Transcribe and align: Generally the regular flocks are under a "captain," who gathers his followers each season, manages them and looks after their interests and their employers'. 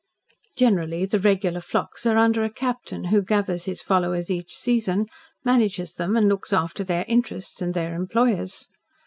Generally 0.57 1.05
the 1.05 1.19
regular 1.19 1.61
flocks 1.61 2.07
are 2.07 2.17
under 2.17 2.43
a 2.43 2.49
"captain," 2.49 3.03
who 3.13 3.21
gathers 3.21 3.65
his 3.65 3.83
followers 3.83 4.31
each 4.31 4.51
season, 4.55 5.05
manages 5.45 5.93
them 5.93 6.15
and 6.17 6.27
looks 6.27 6.51
after 6.51 6.83
their 6.83 7.05
interests 7.07 7.61
and 7.61 7.75
their 7.75 7.93
employers'. 7.93 8.67